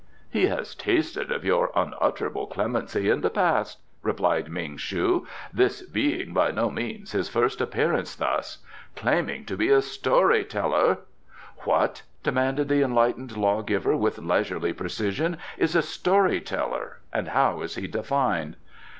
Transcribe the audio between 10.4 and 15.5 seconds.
teller" "What," demanded the enlightened law giver with leisurely precision,